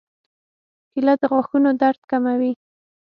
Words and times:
کېله 0.91 1.13
د 1.21 1.23
غاښونو 1.31 1.69
درد 1.81 2.01
کموي. 2.11 2.51